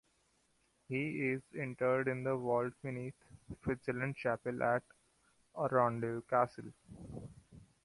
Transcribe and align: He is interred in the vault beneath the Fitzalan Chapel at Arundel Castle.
He 0.89 1.27
is 1.29 1.43
interred 1.53 2.07
in 2.07 2.23
the 2.23 2.35
vault 2.35 2.73
beneath 2.81 3.13
the 3.47 3.55
Fitzalan 3.57 4.15
Chapel 4.15 4.63
at 4.63 4.81
Arundel 5.55 6.21
Castle. 6.21 6.73